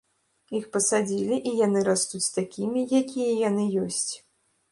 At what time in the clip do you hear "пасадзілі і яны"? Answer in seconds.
0.75-1.83